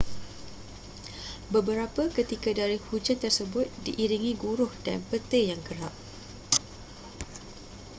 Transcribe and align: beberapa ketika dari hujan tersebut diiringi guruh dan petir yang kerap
beberapa 1.53 2.03
ketika 2.17 2.49
dari 2.59 2.77
hujan 2.89 3.17
tersebut 3.23 3.67
diiringi 3.85 4.33
guruh 4.43 4.71
dan 4.87 4.97
petir 5.13 5.43
yang 5.53 5.61
kerap 5.67 5.93